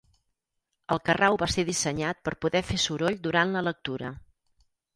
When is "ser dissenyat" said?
1.57-2.23